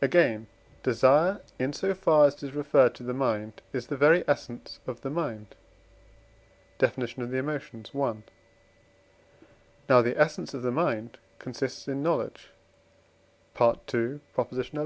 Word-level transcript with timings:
Again, 0.00 0.46
desire, 0.82 1.42
in 1.58 1.74
so 1.74 1.92
far 1.92 2.24
as 2.24 2.36
it 2.36 2.44
is 2.44 2.54
referred 2.54 2.94
to 2.94 3.02
the 3.02 3.12
mind, 3.12 3.60
is 3.74 3.88
the 3.88 3.96
very 3.98 4.24
essence 4.26 4.80
of 4.86 5.02
the 5.02 5.10
mind 5.10 5.54
(Def. 6.78 6.96
of 6.96 7.30
the 7.30 7.36
Emotions, 7.36 7.90
i.); 7.94 8.14
now 9.86 10.00
the 10.00 10.18
essence 10.18 10.54
of 10.54 10.62
the 10.62 10.72
mind 10.72 11.18
consists 11.38 11.88
in 11.88 12.02
knowledge 12.02 12.48
(II. 13.60 14.20
xi.) 14.66 14.80